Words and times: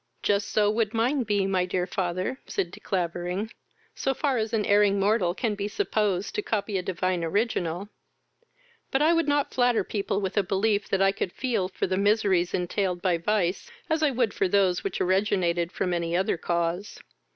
"Just 0.23 0.49
so 0.49 0.71
would 0.71 0.95
mine 0.95 1.21
be, 1.21 1.45
my 1.45 1.63
dear 1.63 1.85
father, 1.85 2.39
(said 2.47 2.71
De 2.71 2.79
Clavering,) 2.79 3.51
so 3.93 4.15
far 4.15 4.39
as 4.39 4.51
an 4.51 4.65
erring 4.65 4.99
mortal 4.99 5.35
can 5.35 5.53
be 5.53 5.67
supposed 5.67 6.33
to 6.33 6.41
copy 6.41 6.75
a 6.75 6.81
divine 6.81 7.23
original; 7.23 7.87
but 8.89 9.03
I 9.03 9.13
would 9.13 9.27
not 9.27 9.53
flatter 9.53 9.83
people 9.83 10.19
with 10.19 10.37
a 10.37 10.41
belief 10.43 10.89
that 10.89 11.03
I 11.03 11.11
could 11.11 11.31
feel 11.33 11.67
for 11.69 11.85
the 11.85 11.97
miseries 11.97 12.51
entailed 12.55 13.03
by 13.03 13.19
vice 13.19 13.69
as 13.91 14.01
I 14.01 14.09
would 14.09 14.33
for 14.33 14.47
those 14.47 14.83
which 14.83 14.99
originated 14.99 15.71
from 15.71 15.93
any 15.93 16.17
other 16.17 16.35
cause. 16.35 16.99